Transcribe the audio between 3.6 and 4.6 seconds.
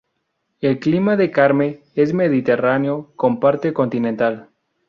continental.